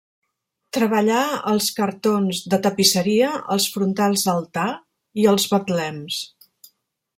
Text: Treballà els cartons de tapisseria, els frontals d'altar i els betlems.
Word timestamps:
Treballà 0.77 1.17
els 1.51 1.67
cartons 1.79 2.39
de 2.53 2.59
tapisseria, 2.63 3.29
els 3.57 3.69
frontals 3.75 4.25
d'altar 4.31 4.67
i 5.25 5.29
els 5.35 5.49
betlems. 5.55 6.19